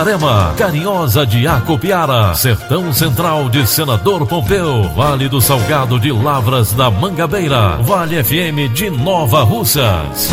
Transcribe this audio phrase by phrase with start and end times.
[0.00, 6.90] Itarema, Carinhosa de Acopiara, Sertão Central de Senador Pompeu, Vale do Salgado de Lavras da
[6.90, 10.30] Mangabeira, Vale FM de Nova Russas.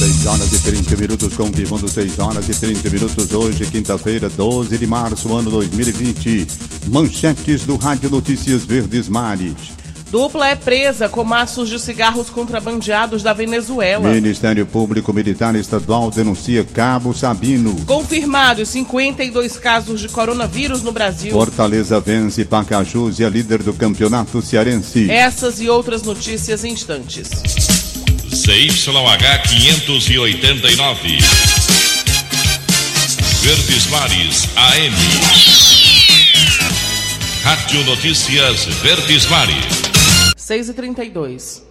[0.00, 4.86] 6 horas e 30 minutos, confirmando 6 horas e 30 minutos, hoje, quinta-feira, 12 de
[4.88, 6.44] março, ano 2020.
[6.88, 9.76] Manchetes do Rádio Notícias Verdes Mares.
[10.10, 14.08] Dupla é presa com maços de cigarros contrabandeados da Venezuela.
[14.08, 17.74] Ministério Público Militar Estadual denuncia Cabo Sabino.
[17.86, 21.32] Confirmados 52 casos de coronavírus no Brasil.
[21.32, 25.10] Fortaleza vence Pacajus e é líder do campeonato cearense.
[25.10, 27.28] Essas e outras notícias em instantes.
[28.32, 31.18] ZYH 589.
[33.42, 34.94] Verdes Mares AM.
[37.42, 39.95] Rádio Notícias Verdes Mares.
[40.46, 41.66] 6 e 32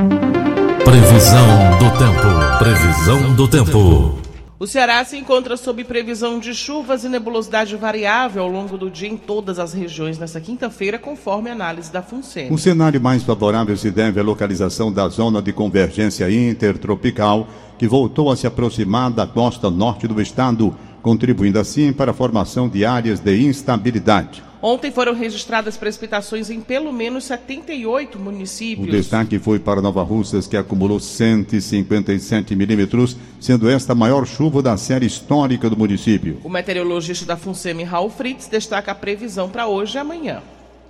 [0.84, 1.48] Previsão
[1.80, 2.60] do tempo.
[2.60, 4.20] Previsão do tempo.
[4.60, 9.08] O Ceará se encontra sob previsão de chuvas e nebulosidade variável ao longo do dia
[9.08, 12.54] em todas as regiões nesta quinta-feira, conforme análise da FUNSEMI.
[12.54, 17.48] O cenário mais favorável se deve à localização da zona de convergência intertropical,
[17.80, 22.68] que voltou a se aproximar da costa norte do estado, contribuindo assim para a formação
[22.68, 24.44] de áreas de instabilidade.
[24.68, 28.88] Ontem foram registradas precipitações em pelo menos 78 municípios.
[28.88, 34.64] O destaque foi para Nova Russas, que acumulou 157 milímetros, sendo esta a maior chuva
[34.64, 36.40] da série histórica do município.
[36.44, 40.42] O meteorologista da FUNSEMI, Raul Fritz, destaca a previsão para hoje e amanhã.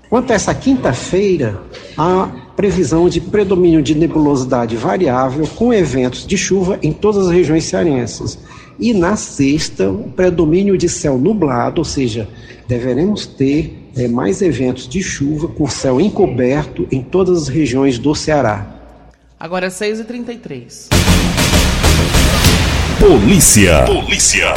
[0.09, 1.61] Quanto a essa quinta-feira,
[1.97, 7.65] há previsão de predomínio de nebulosidade variável com eventos de chuva em todas as regiões
[7.65, 8.39] cearenses.
[8.79, 12.27] E na sexta, o predomínio de céu nublado, ou seja,
[12.67, 18.13] deveremos ter é, mais eventos de chuva com céu encoberto em todas as regiões do
[18.13, 18.65] Ceará.
[19.39, 20.89] Agora é 6h33.
[22.99, 23.85] Polícia.
[23.85, 24.53] Polícia.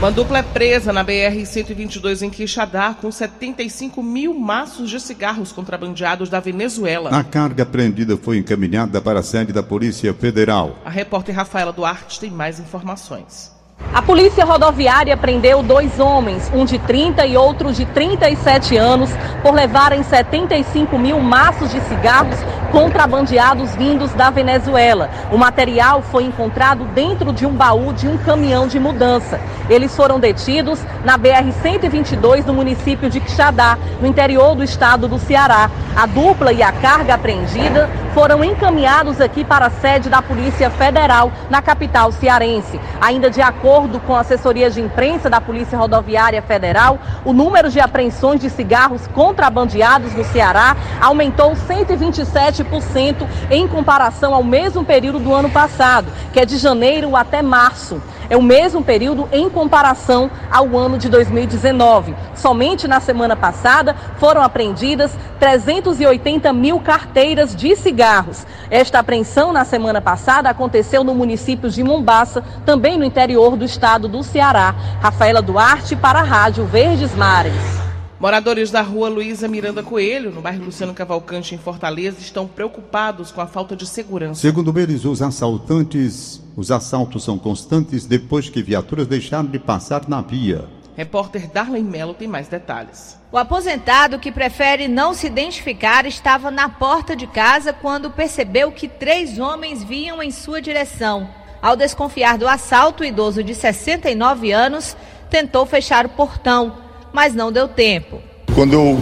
[0.00, 6.30] Uma dupla é presa na BR-122 em Quixadá com 75 mil maços de cigarros contrabandeados
[6.30, 7.10] da Venezuela.
[7.10, 10.78] A carga apreendida foi encaminhada para a sede da Polícia Federal.
[10.86, 13.52] A repórter Rafaela Duarte tem mais informações.
[13.92, 19.10] A polícia rodoviária prendeu dois homens, um de 30 e outro de 37 anos,
[19.42, 22.38] por levarem 75 mil maços de cigarros
[22.70, 25.10] contrabandeados vindos da Venezuela.
[25.32, 29.40] O material foi encontrado dentro de um baú de um caminhão de mudança.
[29.68, 35.68] Eles foram detidos na BR-122 no município de Quixadá, no interior do estado do Ceará.
[35.96, 41.32] A dupla e a carga apreendida foram encaminhados aqui para a sede da Polícia Federal,
[41.48, 42.80] na capital cearense.
[43.00, 48.40] Ainda de acordo com assessoria de imprensa da Polícia Rodoviária Federal, o número de apreensões
[48.40, 56.06] de cigarros contrabandeados no Ceará aumentou 127% em comparação ao mesmo período do ano passado,
[56.32, 58.00] que é de janeiro até março.
[58.30, 62.14] É o mesmo período em comparação ao ano de 2019.
[62.36, 65.10] Somente na semana passada foram apreendidas
[65.40, 68.46] 380 mil carteiras de cigarros.
[68.70, 74.06] Esta apreensão na semana passada aconteceu no município de Mombaça, também no interior do estado
[74.06, 74.76] do Ceará.
[75.00, 77.79] Rafaela Duarte para a Rádio Verdes Mares.
[78.20, 83.40] Moradores da rua Luísa Miranda Coelho, no bairro Luciano Cavalcante, em Fortaleza, estão preocupados com
[83.40, 84.42] a falta de segurança.
[84.42, 90.20] Segundo eles, os assaltantes, os assaltos são constantes depois que viaturas deixaram de passar na
[90.20, 90.68] via.
[90.94, 93.18] Repórter Darlene Mello tem mais detalhes.
[93.32, 98.86] O aposentado, que prefere não se identificar, estava na porta de casa quando percebeu que
[98.86, 101.26] três homens vinham em sua direção.
[101.62, 104.94] Ao desconfiar do assalto, o idoso de 69 anos
[105.30, 108.20] tentou fechar o portão mas não deu tempo.
[108.54, 108.98] Quando eu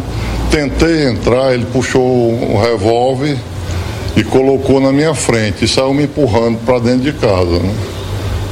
[0.50, 3.36] tentei entrar, ele puxou um revólver
[4.16, 7.58] e colocou na minha frente e saiu me empurrando para dentro de casa.
[7.58, 7.74] Né?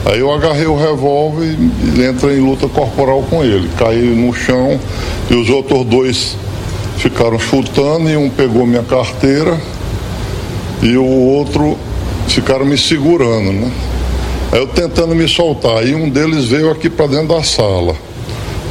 [0.06, 3.68] Aí eu agarrei o revólver e entrei em luta corporal com ele.
[3.76, 4.78] Caí no chão
[5.30, 6.36] e os outros dois
[6.98, 9.58] ficaram chutando e um pegou minha carteira
[10.82, 11.76] e o outro
[12.28, 13.70] ficaram me segurando, né?
[14.52, 17.96] Aí eu tentando me soltar, e um deles veio aqui para dentro da sala.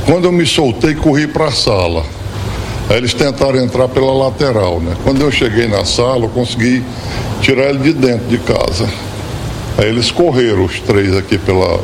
[0.06, 2.06] Quando eu me soltei, corri para a sala.
[2.88, 4.96] Aí eles tentaram entrar pela lateral, né?
[5.04, 6.84] Quando eu cheguei na sala, eu consegui
[7.42, 8.88] tirar ele de dentro de casa.
[9.80, 11.84] Aí eles correram, os três aqui, pela,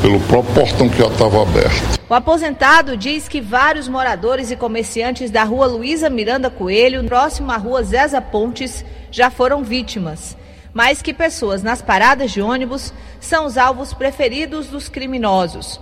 [0.00, 2.00] pelo próprio portão que já estava aberto.
[2.08, 7.58] O aposentado diz que vários moradores e comerciantes da rua Luísa Miranda Coelho, próximo à
[7.58, 10.34] rua Zéza Pontes, já foram vítimas,
[10.72, 15.78] mas que pessoas nas paradas de ônibus são os alvos preferidos dos criminosos.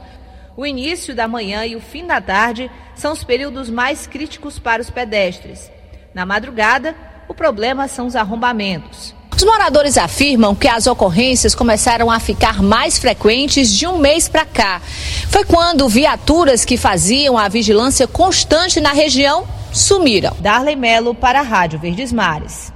[0.58, 4.82] O início da manhã e o fim da tarde são os períodos mais críticos para
[4.82, 5.70] os pedestres.
[6.12, 6.96] Na madrugada,
[7.28, 9.14] o problema são os arrombamentos.
[9.37, 14.44] Os moradores afirmam que as ocorrências começaram a ficar mais frequentes de um mês para
[14.44, 14.82] cá.
[15.31, 20.37] Foi quando viaturas que faziam a vigilância constante na região sumiram.
[20.40, 22.72] Darley Melo para a Rádio Verdes Mares.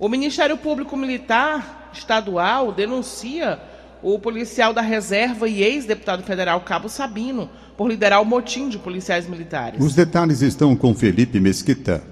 [0.00, 3.69] O Ministério Público Militar Estadual denuncia
[4.02, 9.28] o policial da reserva e ex-deputado federal Cabo Sabino por liderar o motim de policiais
[9.28, 9.82] militares.
[9.82, 12.02] Os detalhes estão com Felipe Mesquita.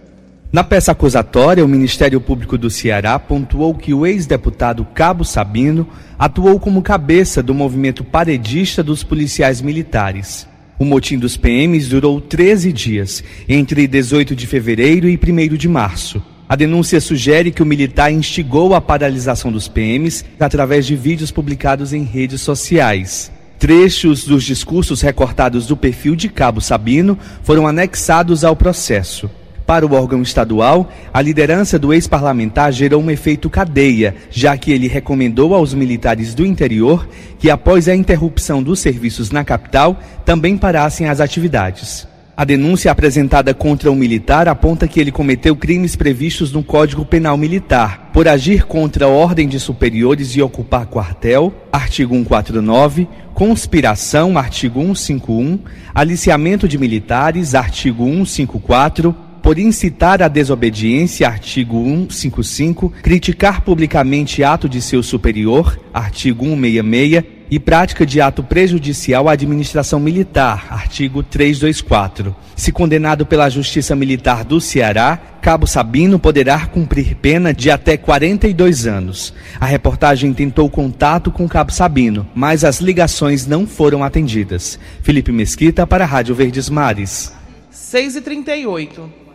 [0.51, 5.87] Na peça acusatória, o Ministério Público do Ceará pontuou que o ex-deputado Cabo Sabino
[6.19, 10.47] atuou como cabeça do movimento paredista dos policiais militares.
[10.79, 16.23] O motim dos PMs durou 13 dias, entre 18 de fevereiro e 1 de março.
[16.49, 21.93] A denúncia sugere que o militar instigou a paralisação dos PMs através de vídeos publicados
[21.93, 23.31] em redes sociais.
[23.59, 29.31] Trechos dos discursos recortados do perfil de Cabo Sabino foram anexados ao processo.
[29.67, 34.89] Para o órgão estadual, a liderança do ex-parlamentar gerou um efeito cadeia, já que ele
[34.89, 37.07] recomendou aos militares do interior
[37.39, 42.09] que, após a interrupção dos serviços na capital, também parassem as atividades.
[42.39, 47.37] A denúncia apresentada contra o militar aponta que ele cometeu crimes previstos no Código Penal
[47.37, 54.79] Militar, por agir contra a ordem de superiores e ocupar quartel, artigo 149, conspiração, artigo
[54.83, 55.59] 151,
[55.93, 59.17] aliciamento de militares, artigo 154,
[59.49, 67.59] por incitar a desobediência, artigo 155, criticar publicamente ato de seu superior, artigo 166, e
[67.59, 72.37] prática de ato prejudicial à administração militar, artigo 324.
[72.55, 78.87] Se condenado pela Justiça Militar do Ceará, Cabo Sabino poderá cumprir pena de até 42
[78.87, 79.33] anos.
[79.59, 84.79] A reportagem tentou contato com Cabo Sabino, mas as ligações não foram atendidas.
[85.01, 87.33] Felipe Mesquita para a Rádio Verdes Mares.
[87.71, 89.28] 6 e 38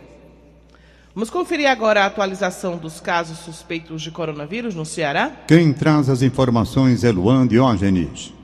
[1.14, 5.30] Vamos conferir agora a atualização dos casos suspeitos de coronavírus no Ceará?
[5.46, 8.34] Quem traz as informações é Luan Diógenes.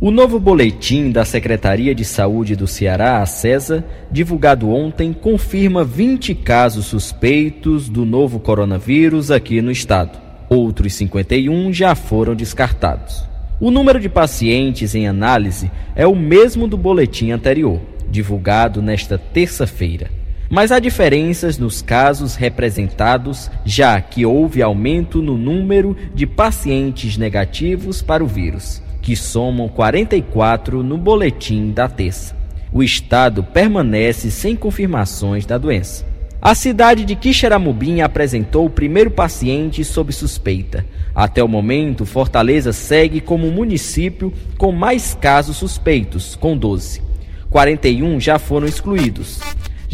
[0.00, 6.34] O novo boletim da Secretaria de Saúde do Ceará, a CESA, divulgado ontem, confirma 20
[6.34, 10.18] casos suspeitos do novo coronavírus aqui no estado.
[10.48, 13.24] Outros 51 já foram descartados.
[13.60, 20.21] O número de pacientes em análise é o mesmo do boletim anterior, divulgado nesta terça-feira
[20.52, 28.02] mas há diferenças nos casos representados, já que houve aumento no número de pacientes negativos
[28.02, 32.36] para o vírus, que somam 44 no boletim da terça.
[32.70, 36.04] O estado permanece sem confirmações da doença.
[36.38, 40.84] A cidade de Quixeramobim apresentou o primeiro paciente sob suspeita.
[41.14, 47.00] Até o momento, Fortaleza segue como o município com mais casos suspeitos, com 12.
[47.48, 49.40] 41 já foram excluídos.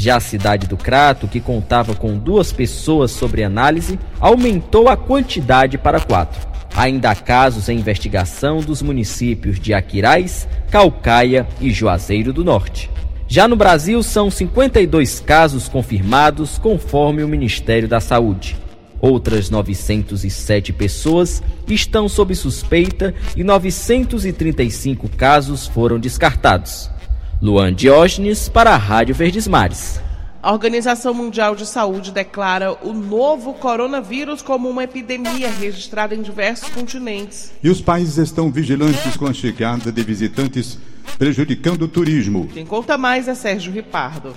[0.01, 5.77] Já a cidade do Crato, que contava com duas pessoas sobre análise, aumentou a quantidade
[5.77, 6.41] para quatro.
[6.77, 12.89] Ainda há casos em investigação dos municípios de Aquiraz, Calcaia e Juazeiro do Norte.
[13.27, 18.57] Já no Brasil, são 52 casos confirmados, conforme o Ministério da Saúde.
[19.01, 26.89] Outras 907 pessoas estão sob suspeita e 935 casos foram descartados.
[27.41, 30.01] Luan Diógenes para a Rádio Verdes Mares.
[30.43, 36.69] A Organização Mundial de Saúde declara o novo coronavírus como uma epidemia registrada em diversos
[36.71, 37.53] continentes.
[37.63, 40.81] E os países estão vigilantes com a chegada de visitantes,
[41.17, 42.49] prejudicando o turismo.
[42.53, 44.35] Quem conta mais é Sérgio Ripardo.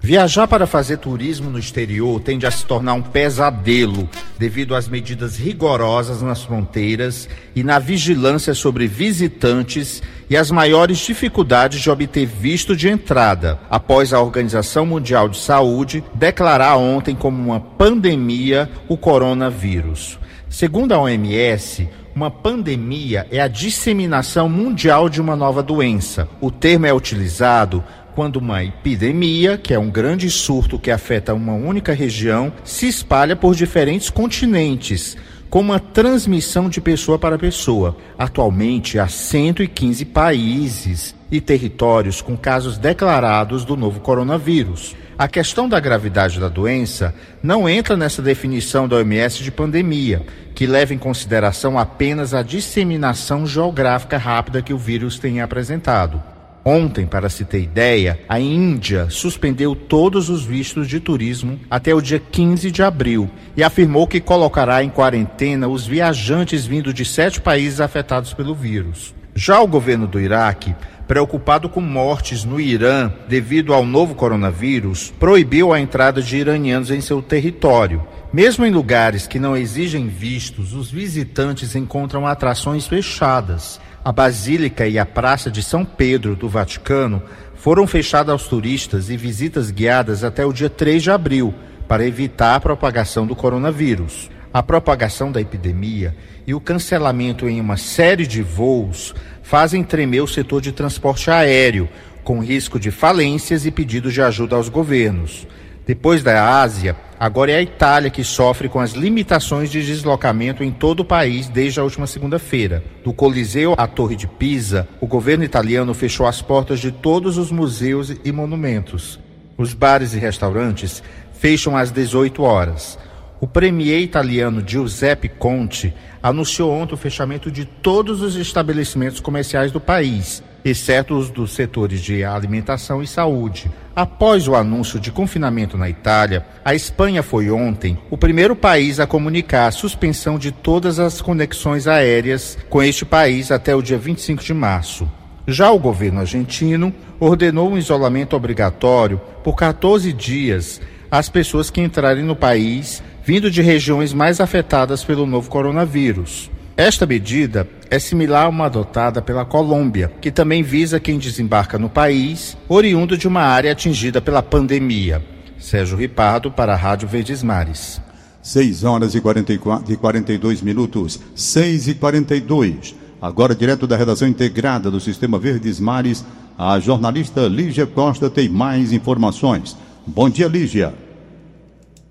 [0.00, 5.36] Viajar para fazer turismo no exterior tende a se tornar um pesadelo devido às medidas
[5.36, 12.76] rigorosas nas fronteiras e na vigilância sobre visitantes e as maiores dificuldades de obter visto
[12.76, 20.18] de entrada, após a Organização Mundial de Saúde declarar ontem como uma pandemia o coronavírus.
[20.48, 26.28] Segundo a OMS, uma pandemia é a disseminação mundial de uma nova doença.
[26.40, 27.84] O termo é utilizado
[28.16, 33.36] quando uma epidemia, que é um grande surto que afeta uma única região, se espalha
[33.36, 35.18] por diferentes continentes,
[35.50, 37.94] como a transmissão de pessoa para pessoa.
[38.18, 44.96] Atualmente, há 115 países e territórios com casos declarados do novo coronavírus.
[45.18, 50.66] A questão da gravidade da doença não entra nessa definição da OMS de pandemia, que
[50.66, 56.35] leva em consideração apenas a disseminação geográfica rápida que o vírus tem apresentado.
[56.68, 62.00] Ontem, para se ter ideia, a Índia suspendeu todos os vistos de turismo até o
[62.00, 67.40] dia 15 de abril e afirmou que colocará em quarentena os viajantes vindos de sete
[67.40, 69.14] países afetados pelo vírus.
[69.32, 70.74] Já o governo do Iraque
[71.06, 77.00] preocupado com mortes no Irã devido ao novo coronavírus, proibiu a entrada de iranianos em
[77.00, 78.04] seu território.
[78.32, 83.80] Mesmo em lugares que não exigem vistos, os visitantes encontram atrações fechadas.
[84.06, 87.20] A Basílica e a Praça de São Pedro do Vaticano
[87.56, 91.52] foram fechadas aos turistas e visitas guiadas até o dia 3 de abril,
[91.88, 94.30] para evitar a propagação do coronavírus.
[94.54, 96.14] A propagação da epidemia
[96.46, 101.88] e o cancelamento em uma série de voos fazem tremer o setor de transporte aéreo,
[102.22, 105.48] com risco de falências e pedidos de ajuda aos governos.
[105.86, 110.72] Depois da Ásia, agora é a Itália que sofre com as limitações de deslocamento em
[110.72, 112.82] todo o país desde a última segunda-feira.
[113.04, 117.52] Do Coliseu à Torre de Pisa, o governo italiano fechou as portas de todos os
[117.52, 119.20] museus e monumentos.
[119.56, 122.98] Os bares e restaurantes fecham às 18 horas.
[123.40, 129.80] O premier italiano Giuseppe Conte anunciou ontem o fechamento de todos os estabelecimentos comerciais do
[129.80, 133.70] país, exceto os dos setores de alimentação e saúde.
[133.94, 139.06] Após o anúncio de confinamento na Itália, a Espanha foi ontem o primeiro país a
[139.06, 144.42] comunicar a suspensão de todas as conexões aéreas com este país até o dia 25
[144.42, 145.08] de março.
[145.46, 150.80] Já o governo argentino ordenou um isolamento obrigatório por 14 dias
[151.10, 156.50] às pessoas que entrarem no país vindo de regiões mais afetadas pelo novo coronavírus.
[156.76, 161.88] Esta medida é similar a uma adotada pela Colômbia, que também visa quem desembarca no
[161.88, 165.24] país, oriundo de uma área atingida pela pandemia.
[165.58, 167.98] Sérgio Ripardo, para a Rádio Verdes Mares.
[168.42, 172.94] 6 horas e, 44, e 42 minutos, 6 e 42.
[173.22, 176.26] Agora, direto da redação integrada do Sistema Verdes Mares,
[176.58, 179.74] a jornalista Lígia Costa tem mais informações.
[180.06, 180.92] Bom dia, Lígia.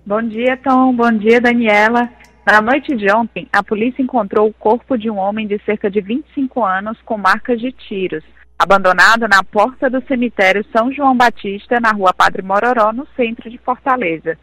[0.04, 0.96] Bom dia, Tom.
[0.96, 2.10] Bom dia, Daniela.
[2.46, 6.00] Na noite de ontem, a polícia encontrou o corpo de um homem de cerca de
[6.00, 8.24] 25 anos com marcas de tiros,
[8.60, 13.58] abandonado na porta do cemitério São João Batista, na rua Padre Mororó, no centro de
[13.58, 14.38] Fortaleza.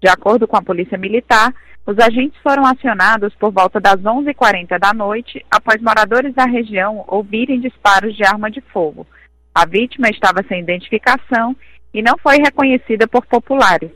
[0.00, 1.52] De acordo com a Polícia Militar,
[1.84, 7.58] os agentes foram acionados por volta das 11h40 da noite, após moradores da região ouvirem
[7.60, 9.04] disparos de arma de fogo.
[9.52, 11.56] A vítima estava sem identificação
[11.92, 13.90] e não foi reconhecida por populares.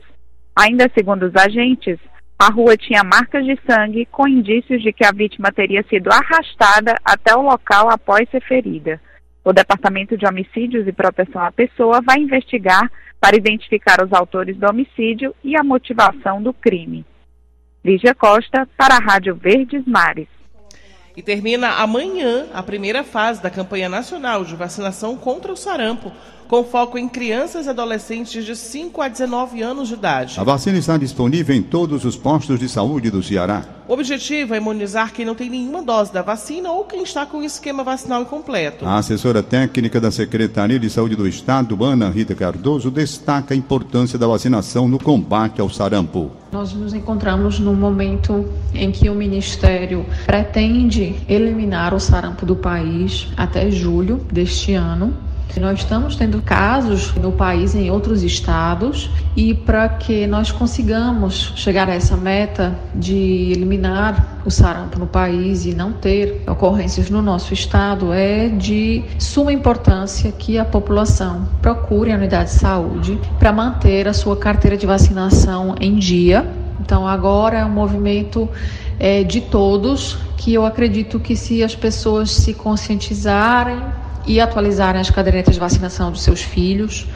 [0.53, 1.97] Ainda segundo os agentes,
[2.37, 6.95] a rua tinha marcas de sangue com indícios de que a vítima teria sido arrastada
[7.05, 8.99] até o local após ser ferida.
[9.45, 14.67] O Departamento de Homicídios e Proteção à Pessoa vai investigar para identificar os autores do
[14.67, 17.05] homicídio e a motivação do crime.
[17.83, 20.27] Lígia Costa, para a Rádio Verdes Mares.
[21.15, 26.11] E termina amanhã a primeira fase da campanha nacional de vacinação contra o sarampo,
[26.47, 30.39] com foco em crianças e adolescentes de 5 a 19 anos de idade.
[30.39, 33.63] A vacina está disponível em todos os postos de saúde do Ceará.
[33.87, 37.39] O objetivo é imunizar quem não tem nenhuma dose da vacina ou quem está com
[37.39, 38.85] o esquema vacinal incompleto.
[38.85, 44.17] A assessora técnica da Secretaria de Saúde do Estado, Ana Rita Cardoso, destaca a importância
[44.17, 46.31] da vacinação no combate ao sarampo.
[46.51, 53.27] Nós nos encontramos num momento em que o Ministério pretende eliminar o sarampo do país
[53.35, 55.13] até julho deste ano.
[55.59, 61.87] Nós estamos tendo casos no país, em outros estados, e para que nós consigamos chegar
[61.89, 67.53] a essa meta de eliminar o sarampo no país e não ter ocorrências no nosso
[67.53, 74.07] estado, é de suma importância que a população procure a unidade de saúde para manter
[74.07, 76.47] a sua carteira de vacinação em dia.
[76.79, 78.49] Então, agora é um movimento
[78.99, 83.79] é, de todos que eu acredito que se as pessoas se conscientizarem,
[84.25, 87.07] e atualizarem as cadernetas de vacinação dos seus filhos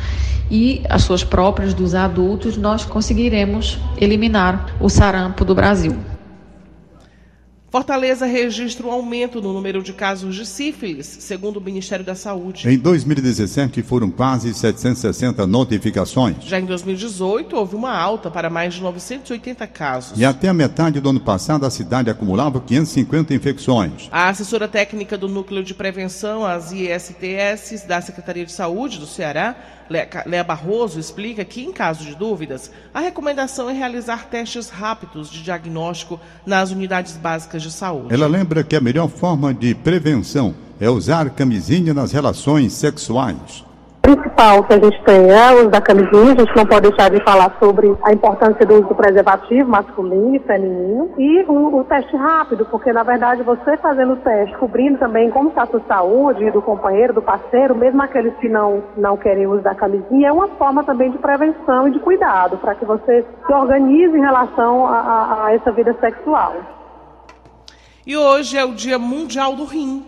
[0.50, 5.98] e as suas próprias dos adultos, nós conseguiremos eliminar o sarampo do Brasil.
[7.78, 12.68] Fortaleza registra um aumento no número de casos de sífilis, segundo o Ministério da Saúde.
[12.68, 16.38] Em 2017 foram quase 760 notificações.
[16.44, 20.20] Já em 2018 houve uma alta para mais de 980 casos.
[20.20, 24.10] E até a metade do ano passado a cidade acumulava 550 infecções.
[24.12, 29.56] A assessora técnica do Núcleo de Prevenção, as ISTS, da Secretaria de Saúde do Ceará,
[30.26, 35.42] Lea Barroso explica que, em caso de dúvidas, a recomendação é realizar testes rápidos de
[35.42, 38.14] diagnóstico nas unidades básicas de saúde.
[38.14, 43.68] Ela lembra que a melhor forma de prevenção é usar camisinha nas relações sexuais
[44.38, 47.10] principal que a gente tem é o uso da camisinha, a gente não pode deixar
[47.10, 51.84] de falar sobre a importância do uso do preservativo masculino e feminino e o, o
[51.84, 55.82] teste rápido, porque na verdade você fazendo o teste, cobrindo também como está a sua
[55.88, 60.32] saúde, do companheiro, do parceiro, mesmo aqueles que não, não querem uso da camisinha, é
[60.32, 64.88] uma forma também de prevenção e de cuidado, para que você se organize em relação
[64.88, 66.54] a, a, a essa vida sexual.
[68.08, 70.02] E hoje é o Dia Mundial do Rim.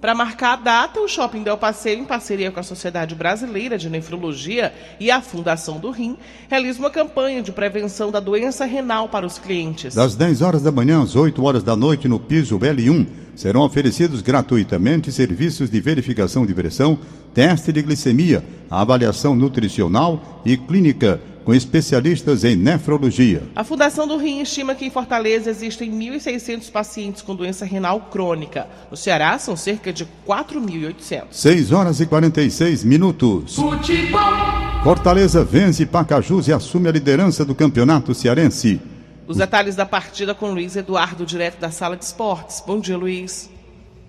[0.00, 3.90] Para marcar a data, o Shopping Del Passeio, em parceria com a Sociedade Brasileira de
[3.90, 6.16] Nefrologia e a Fundação do Rim,
[6.48, 9.94] realiza uma campanha de prevenção da doença renal para os clientes.
[9.94, 13.06] Das 10 horas da manhã às 8 horas da noite no piso L1,
[13.36, 16.98] serão oferecidos gratuitamente serviços de verificação de pressão,
[17.34, 23.42] teste de glicemia, avaliação nutricional e clínica com especialistas em nefrologia.
[23.56, 28.66] A Fundação do Rim estima que em Fortaleza existem 1.600 pacientes com doença renal crônica.
[28.90, 31.22] No Ceará, são cerca de 4.800.
[31.30, 33.56] 6 horas e 46 minutos.
[33.56, 34.20] Futebol.
[34.84, 38.78] Fortaleza vence Pacajus e assume a liderança do campeonato cearense.
[39.26, 42.62] Os detalhes da partida com Luiz Eduardo, direto da sala de esportes.
[42.66, 43.48] Bom dia, Luiz.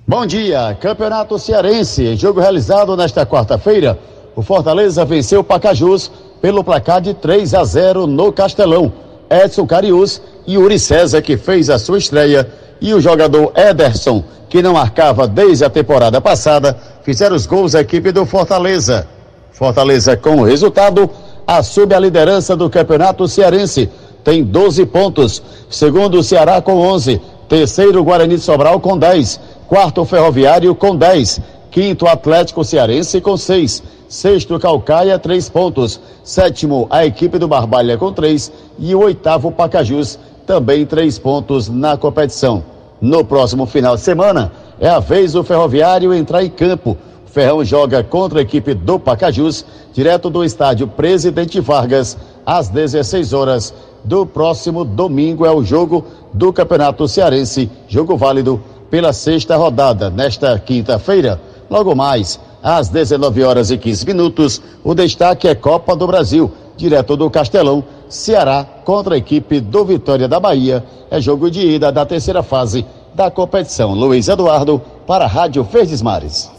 [0.06, 0.78] Bom dia.
[0.82, 2.18] Campeonato Cearense.
[2.18, 3.98] Jogo realizado nesta quarta-feira.
[4.36, 8.92] O Fortaleza venceu Pacajus pelo placar de 3 a 0 no Castelão.
[9.30, 12.50] Edson Carius e Uri César, que fez a sua estreia,
[12.82, 17.82] e o jogador Ederson, que não marcava desde a temporada passada, fizeram os gols da
[17.82, 19.08] equipe do Fortaleza.
[19.52, 21.10] Fortaleza, com o resultado,
[21.46, 23.90] assume a liderança do Campeonato Cearense.
[24.24, 25.44] Tem 12 pontos.
[25.70, 27.22] Segundo o Ceará com 11.
[27.48, 29.40] Terceiro, Guarani de Sobral com 10.
[29.68, 31.42] Quarto, Ferroviário com 10.
[31.72, 33.84] Quinto, Atlético Cearense com 6.
[34.08, 36.00] Sexto, Calcaia, três pontos.
[36.24, 38.52] Sétimo, a equipe do Barbalha com três.
[38.80, 40.18] E o oitavo, Pacajus,
[40.48, 42.64] também três pontos na competição.
[43.00, 46.98] No próximo final de semana, é a vez do Ferroviário entrar em campo.
[47.24, 53.32] O Ferrão joga contra a equipe do Pacajus, direto do estádio Presidente Vargas, às 16
[53.32, 53.72] horas
[54.04, 55.46] do próximo domingo.
[55.46, 60.10] É o jogo do Campeonato Cearense, jogo válido pela sexta rodada.
[60.10, 66.08] Nesta quinta-feira, logo mais às 19 horas e 15 minutos, o destaque é Copa do
[66.08, 70.84] Brasil, direto do Castelão, Ceará contra a equipe do Vitória da Bahia.
[71.12, 73.94] É jogo de ida da terceira fase da competição.
[73.94, 76.50] Luiz Eduardo para a Rádio Verdes Mares.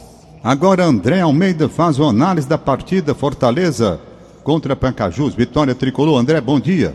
[0.42, 4.00] Agora André Almeida faz uma análise da partida Fortaleza
[4.44, 5.34] contra Pancajus.
[5.34, 6.18] Vitória tricolor.
[6.18, 6.94] André, bom dia.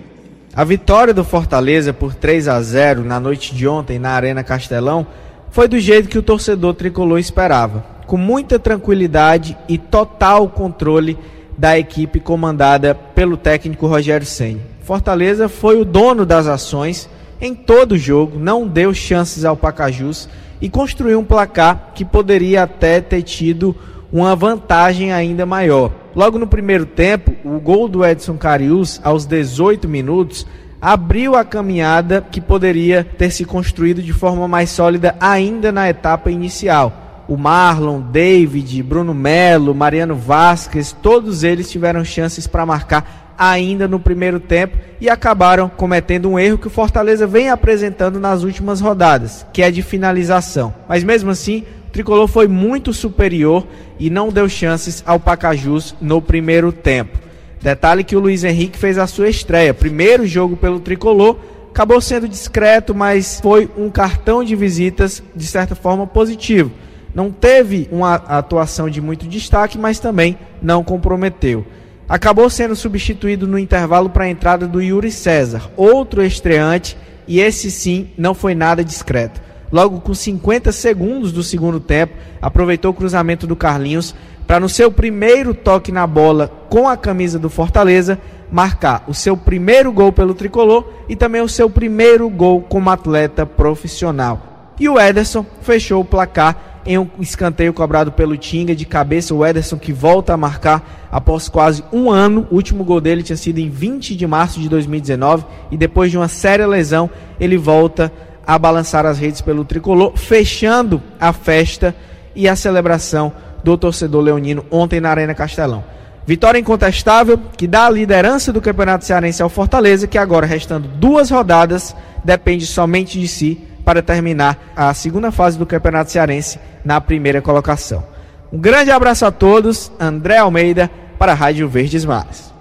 [0.55, 5.05] A vitória do Fortaleza por 3 a 0 na noite de ontem na Arena Castelão
[5.51, 11.17] foi do jeito que o torcedor tricolor esperava com muita tranquilidade e total controle
[11.57, 14.59] da equipe comandada pelo técnico Rogério Senna.
[14.81, 17.09] Fortaleza foi o dono das ações
[17.41, 20.29] em todo o jogo, não deu chances ao Pacajus
[20.61, 23.75] e construiu um placar que poderia até ter tido
[24.11, 25.91] uma vantagem ainda maior.
[26.15, 30.47] Logo no primeiro tempo, o gol do Edson Carius, aos 18 minutos,
[30.79, 36.31] abriu a caminhada que poderia ter se construído de forma mais sólida ainda na etapa
[36.31, 43.87] inicial o Marlon, David, Bruno Melo, Mariano Vasquez, todos eles tiveram chances para marcar ainda
[43.87, 48.79] no primeiro tempo e acabaram cometendo um erro que o Fortaleza vem apresentando nas últimas
[48.79, 50.73] rodadas, que é de finalização.
[50.87, 53.65] Mas mesmo assim, o Tricolor foi muito superior
[53.99, 57.19] e não deu chances ao Pacajus no primeiro tempo.
[57.61, 61.37] Detalhe que o Luiz Henrique fez a sua estreia, primeiro jogo pelo Tricolor,
[61.71, 66.71] acabou sendo discreto, mas foi um cartão de visitas de certa forma positivo
[67.15, 71.65] não teve uma atuação de muito destaque, mas também não comprometeu.
[72.09, 77.71] Acabou sendo substituído no intervalo para a entrada do Yuri César, outro estreante, e esse
[77.71, 79.41] sim não foi nada discreto.
[79.71, 84.13] Logo com 50 segundos do segundo tempo, aproveitou o cruzamento do Carlinhos
[84.45, 88.19] para, no seu primeiro toque na bola com a camisa do Fortaleza,
[88.51, 93.45] marcar o seu primeiro gol pelo tricolor e também o seu primeiro gol como atleta
[93.45, 94.73] profissional.
[94.79, 99.45] E o Ederson fechou o placar em um escanteio cobrado pelo Tinga de cabeça, o
[99.45, 102.47] Ederson que volta a marcar após quase um ano.
[102.51, 106.17] O último gol dele tinha sido em 20 de março de 2019 e depois de
[106.17, 108.11] uma séria lesão ele volta
[108.45, 111.95] a balançar as redes pelo tricolor, fechando a festa
[112.35, 115.83] e a celebração do torcedor leonino ontem na Arena Castelão.
[116.27, 121.29] Vitória incontestável que dá a liderança do Campeonato Cearense ao Fortaleza, que agora, restando duas
[121.29, 127.41] rodadas, depende somente de si para terminar a segunda fase do Campeonato Cearense na primeira
[127.41, 128.03] colocação.
[128.51, 132.53] Um grande abraço a todos, André Almeida, para a Rádio Verdes Mares.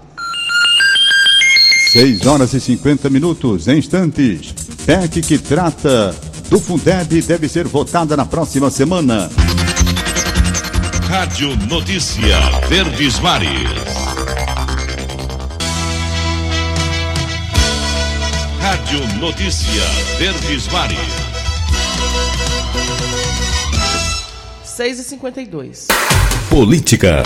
[1.91, 4.53] 6 horas e 50 minutos, em instantes.
[4.85, 6.13] PEC que trata
[6.49, 9.29] do Fundeb deve ser votada na próxima semana.
[11.07, 14.04] Rádio Notícia Verdes Mares.
[18.75, 19.83] Rádio Notícia
[20.17, 20.99] Verdes Mares.
[24.65, 25.87] 6 e 52
[26.49, 27.23] Política.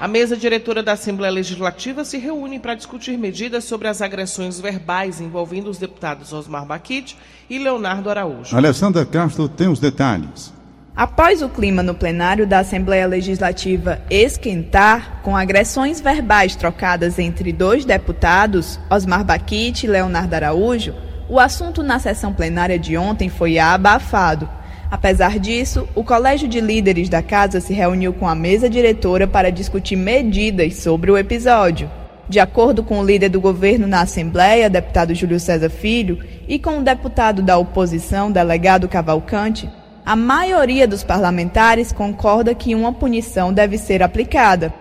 [0.00, 5.20] A mesa diretora da Assembleia Legislativa se reúne para discutir medidas sobre as agressões verbais
[5.20, 7.16] envolvendo os deputados Osmar Baquite
[7.48, 8.56] e Leonardo Araújo.
[8.56, 10.52] Alessandra Castro tem os detalhes.
[10.96, 17.84] Após o clima no plenário da Assembleia Legislativa esquentar, com agressões verbais trocadas entre dois
[17.84, 20.94] deputados, Osmar Baquite e Leonardo Araújo,
[21.28, 24.48] o assunto na sessão plenária de ontem foi abafado.
[24.88, 29.50] Apesar disso, o Colégio de Líderes da Casa se reuniu com a mesa diretora para
[29.50, 31.90] discutir medidas sobre o episódio.
[32.28, 36.78] De acordo com o líder do governo na Assembleia, deputado Júlio César Filho, e com
[36.78, 39.68] o deputado da oposição, delegado Cavalcante,
[40.04, 44.72] a maioria dos parlamentares concorda que uma punição deve ser aplicada.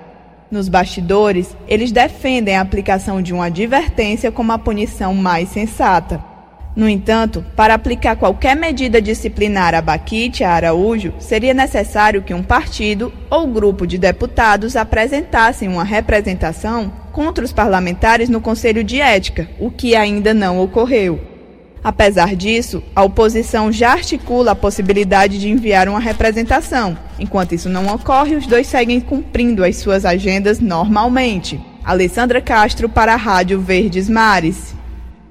[0.51, 6.21] Nos bastidores, eles defendem a aplicação de uma advertência como a punição mais sensata.
[6.75, 12.43] No entanto, para aplicar qualquer medida disciplinar a Baquite a Araújo, seria necessário que um
[12.43, 19.47] partido ou grupo de deputados apresentassem uma representação contra os parlamentares no Conselho de Ética,
[19.59, 21.32] o que ainda não ocorreu.
[21.83, 26.97] Apesar disso, a oposição já articula a possibilidade de enviar uma representação.
[27.19, 31.59] Enquanto isso não ocorre, os dois seguem cumprindo as suas agendas normalmente.
[31.83, 34.73] Alessandra Castro para a Rádio Verdes Mares.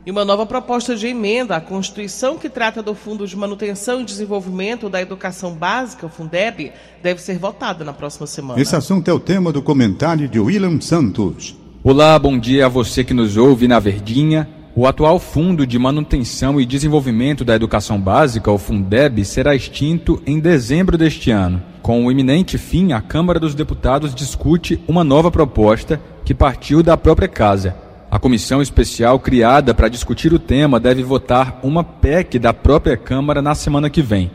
[0.04, 4.04] E uma nova proposta de emenda à Constituição que trata do Fundo de Manutenção e
[4.04, 8.60] Desenvolvimento da Educação Básica, o Fundeb, deve ser votada na próxima semana.
[8.60, 11.56] Esse assunto é o tema do comentário de William Santos.
[11.82, 14.61] Olá, bom dia a você que nos ouve na Verdinha.
[14.74, 20.40] O atual Fundo de Manutenção e Desenvolvimento da Educação Básica, o Fundeb, será extinto em
[20.40, 21.62] dezembro deste ano.
[21.82, 26.96] Com o iminente fim, a Câmara dos Deputados discute uma nova proposta que partiu da
[26.96, 27.76] própria casa.
[28.10, 33.42] A comissão especial criada para discutir o tema deve votar uma PEC da própria Câmara
[33.42, 34.30] na semana que vem.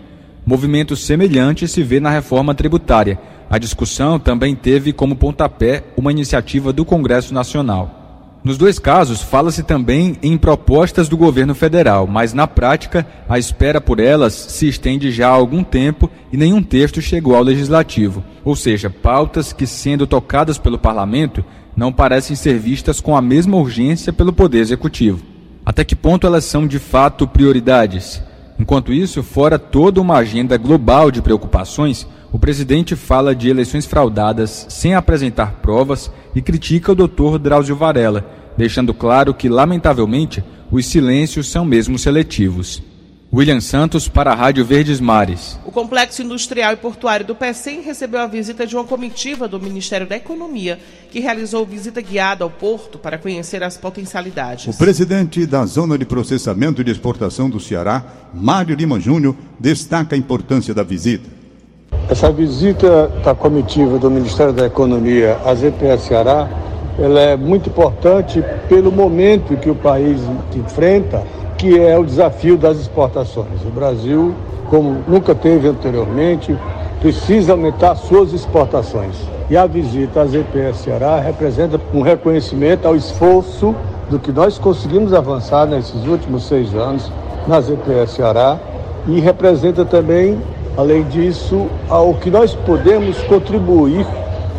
[0.45, 3.19] Movimento semelhante se vê na reforma tributária.
[3.49, 7.96] A discussão também teve como pontapé uma iniciativa do Congresso Nacional.
[8.47, 13.81] Nos dois casos, fala-se também em propostas do governo federal, mas na prática, a espera
[13.81, 18.23] por elas se estende já há algum tempo e nenhum texto chegou ao legislativo.
[18.45, 21.43] Ou seja, pautas que, sendo tocadas pelo parlamento,
[21.75, 25.21] não parecem ser vistas com a mesma urgência pelo Poder Executivo.
[25.65, 28.23] Até que ponto elas são de fato prioridades?
[28.57, 34.65] Enquanto isso, fora toda uma agenda global de preocupações, o presidente fala de eleições fraudadas
[34.69, 38.25] sem apresentar provas e critica o doutor Drauzio Varela,
[38.57, 42.81] deixando claro que, lamentavelmente, os silêncios são mesmo seletivos.
[43.31, 45.59] William Santos para a Rádio Verdes Mares.
[45.65, 50.07] O Complexo Industrial e Portuário do PECEM recebeu a visita de uma comitiva do Ministério
[50.07, 50.79] da Economia,
[51.11, 54.73] que realizou visita guiada ao porto para conhecer as potencialidades.
[54.73, 60.15] O presidente da Zona de Processamento e de Exportação do Ceará, Mário Lima Júnior, destaca
[60.15, 61.36] a importância da visita.
[62.09, 66.47] Essa visita da comitiva do Ministério da Economia à ZPS Ceará,
[66.97, 70.21] ela é muito importante pelo momento que o país
[70.55, 71.21] enfrenta
[71.57, 73.61] que é o desafio das exportações.
[73.65, 74.33] O Brasil,
[74.69, 76.57] como nunca teve anteriormente,
[77.01, 79.15] precisa aumentar suas exportações.
[79.49, 83.75] E a visita à ZPS Ceará representa um reconhecimento ao esforço
[84.09, 87.11] do que nós conseguimos avançar nesses últimos seis anos
[87.45, 88.57] na ZPS Ceará
[89.07, 90.37] e representa também,
[90.77, 94.05] além disso, ao que nós podemos contribuir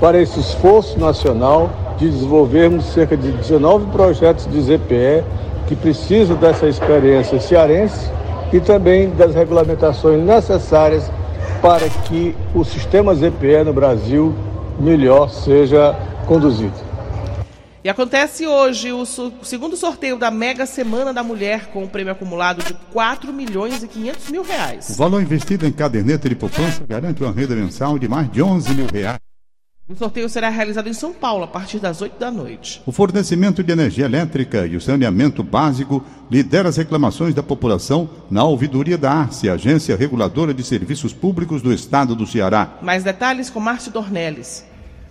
[0.01, 5.25] para esse esforço nacional de desenvolvermos cerca de 19 projetos de ZPE
[5.67, 8.11] que precisam dessa experiência cearense
[8.53, 11.11] e também das regulamentações necessárias
[11.63, 14.35] para que o sistema ZPE no Brasil
[14.79, 15.95] melhor seja
[16.27, 16.88] conduzido.
[17.83, 19.05] E acontece hoje o
[19.43, 23.89] segundo sorteio da Mega Semana da Mulher, com um prêmio acumulado de 4 milhões e
[23.89, 24.91] 500 mil reais.
[24.91, 28.75] O valor investido em caderneta de poupança garante uma renda mensal de mais de 11
[28.75, 29.21] mil reais.
[29.89, 32.83] O sorteio será realizado em São Paulo a partir das 8 da noite.
[32.85, 38.45] O fornecimento de energia elétrica e o saneamento básico lidera as reclamações da população na
[38.45, 42.77] ouvidoria da ARCE, Agência Reguladora de Serviços Públicos do Estado do Ceará.
[42.83, 44.67] Mais detalhes com Márcio Dornelles.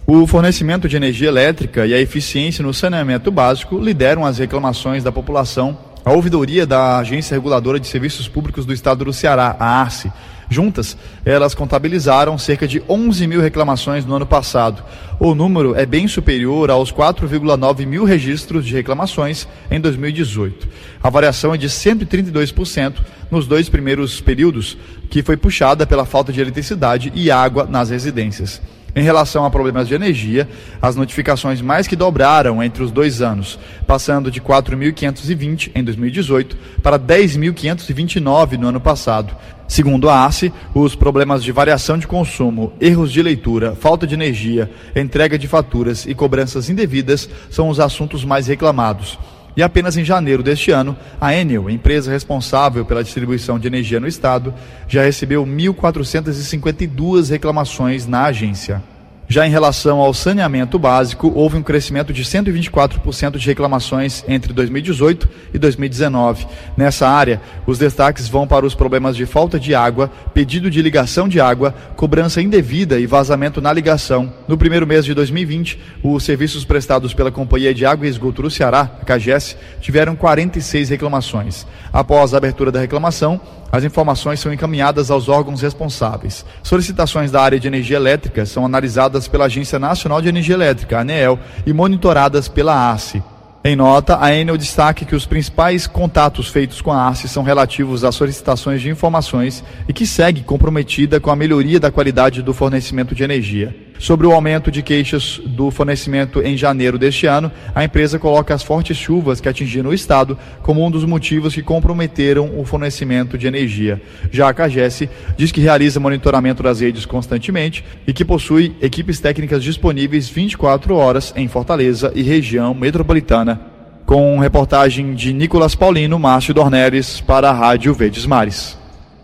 [0.09, 5.11] O fornecimento de energia elétrica e a eficiência no saneamento básico lideram as reclamações da
[5.11, 10.09] população à ouvidoria da Agência Reguladora de Serviços Públicos do Estado do Ceará, a ARCE.
[10.49, 14.81] Juntas, elas contabilizaram cerca de 11 mil reclamações no ano passado.
[15.19, 20.69] O número é bem superior aos 4,9 mil registros de reclamações em 2018.
[21.03, 22.93] A variação é de 132%
[23.29, 24.77] nos dois primeiros períodos,
[25.09, 28.61] que foi puxada pela falta de eletricidade e água nas residências.
[28.97, 30.49] Em relação a problemas de energia,
[30.81, 36.97] as notificações mais que dobraram entre os dois anos, passando de 4.520 em 2018 para
[36.97, 39.37] 10.529 no ano passado.
[39.67, 44.67] Segundo a ACE, os problemas de variação de consumo, erros de leitura, falta de energia,
[44.95, 49.19] entrega de faturas e cobranças indevidas são os assuntos mais reclamados.
[49.57, 54.07] E apenas em janeiro deste ano, a Enel, empresa responsável pela distribuição de energia no
[54.07, 54.53] estado,
[54.87, 58.83] já recebeu 1.452 reclamações na agência.
[59.29, 65.27] Já em relação ao saneamento básico, houve um crescimento de 124% de reclamações entre 2018
[65.53, 66.47] e 2019.
[66.77, 71.27] Nessa área, os destaques vão para os problemas de falta de água, pedido de ligação
[71.27, 74.31] de água, cobrança indevida e vazamento na ligação.
[74.47, 78.49] No primeiro mês de 2020, os serviços prestados pela Companhia de Água e Esgoto do
[78.49, 81.67] Ceará, a CAGES, tiveram 46 reclamações.
[81.97, 86.45] Após a abertura da reclamação, as informações são encaminhadas aos órgãos responsáveis.
[86.61, 91.39] Solicitações da área de energia elétrica são analisadas pela Agência Nacional de Energia Elétrica, ANEEL,
[91.65, 93.23] e monitoradas pela ACE.
[93.63, 98.03] Em nota, a Enel destaca que os principais contatos feitos com a ACE são relativos
[98.03, 103.15] a solicitações de informações e que segue comprometida com a melhoria da qualidade do fornecimento
[103.15, 103.75] de energia.
[103.99, 108.63] Sobre o aumento de queixas do fornecimento em janeiro deste ano, a empresa coloca as
[108.63, 113.47] fortes chuvas que atingiram o estado como um dos motivos que comprometeram o fornecimento de
[113.47, 114.01] energia.
[114.31, 119.63] Já a CAGES diz que realiza monitoramento das redes constantemente e que possui equipes técnicas
[119.63, 123.59] disponíveis 24 horas em Fortaleza e região metropolitana.
[124.05, 128.76] Com reportagem de Nicolas Paulino, Márcio Dornelles, para a Rádio Verdes Mares.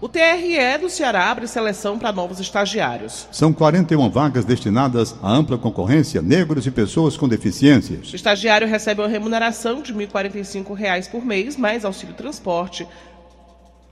[0.04, 3.26] O TRE do Ceará abre seleção para novos estagiários.
[3.32, 8.12] São 41 vagas destinadas à ampla concorrência, negros e pessoas com deficiências.
[8.12, 12.86] O estagiário recebe uma remuneração de R$ 1.045 por mês, mais auxílio transporte.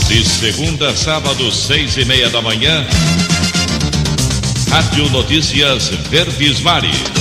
[0.09, 2.85] De segunda a sábado, seis e meia da manhã,
[4.69, 7.20] Rádio Notícias Verdes Mares.